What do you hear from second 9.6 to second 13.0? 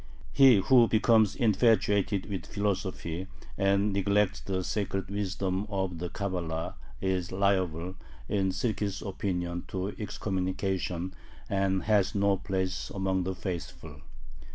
to excommunication, and has no place